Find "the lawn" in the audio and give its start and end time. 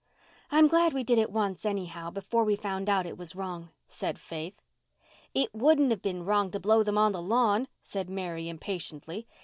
7.11-7.67